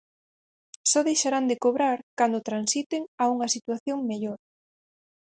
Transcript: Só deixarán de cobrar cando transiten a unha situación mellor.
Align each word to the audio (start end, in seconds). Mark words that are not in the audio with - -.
Só 0.91 0.99
deixarán 1.09 1.45
de 1.49 1.59
cobrar 1.63 1.97
cando 2.19 2.45
transiten 2.47 3.01
a 3.23 3.25
unha 3.33 3.51
situación 3.55 3.97
mellor. 4.09 4.39